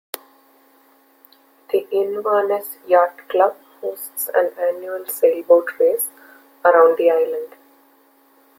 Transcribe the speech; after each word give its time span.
The 1.71 1.87
Inverness 1.91 2.77
Yacht 2.87 3.29
Club 3.29 3.55
hosts 3.81 4.29
an 4.33 4.49
annual 4.59 5.05
sailboat 5.05 5.77
race 5.79 6.07
around 6.65 6.97
the 6.97 7.11
island. 7.11 7.53